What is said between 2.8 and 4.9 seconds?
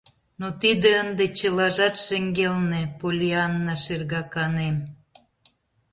Поллианна, шергаканем.